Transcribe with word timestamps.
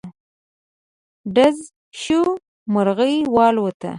ډز 1.35 1.57
شو، 2.01 2.21
مرغی 2.73 3.17
والوته. 3.35 3.89